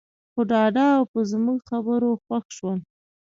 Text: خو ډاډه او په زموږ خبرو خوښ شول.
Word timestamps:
خو 0.31 0.41
ډاډه 0.49 0.85
او 0.97 1.03
په 1.11 1.19
زموږ 1.31 1.59
خبرو 1.69 2.11
خوښ 2.23 2.45
شول. 2.57 2.79